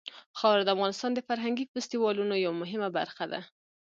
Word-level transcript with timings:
خاوره 0.39 0.63
د 0.65 0.69
افغانستان 0.75 1.11
د 1.13 1.19
فرهنګي 1.27 1.65
فستیوالونو 1.71 2.35
یوه 2.45 2.55
مهمه 2.61 2.89
برخه 2.97 3.25
ده. 3.31 3.39